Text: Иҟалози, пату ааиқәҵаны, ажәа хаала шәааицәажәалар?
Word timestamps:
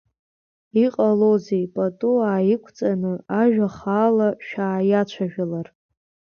Иҟалози, 0.83 1.71
пату 1.73 2.17
ааиқәҵаны, 2.29 3.13
ажәа 3.41 3.67
хаала 3.77 4.29
шәааицәажәалар? 4.47 5.67